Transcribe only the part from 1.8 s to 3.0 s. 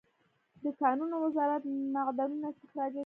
معدنونه استخراجوي